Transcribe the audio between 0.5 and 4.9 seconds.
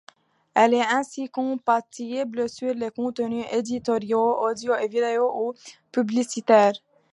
Elle est ainsi compatible sur les contenus éditoriaux, audio et